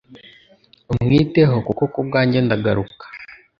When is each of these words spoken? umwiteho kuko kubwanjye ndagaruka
umwiteho 0.91 1.55
kuko 1.67 1.83
kubwanjye 1.93 2.39
ndagaruka 2.45 3.05